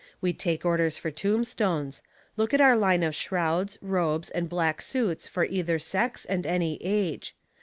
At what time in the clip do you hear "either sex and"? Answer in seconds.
5.45-6.43